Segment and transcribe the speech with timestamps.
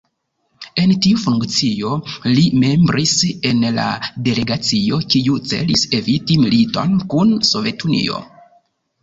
[0.83, 1.91] En tiu funkcio
[2.37, 3.13] li membris
[3.51, 3.85] en la
[4.29, 8.25] delegacio kiu celis eviti militon kun Sovetunio.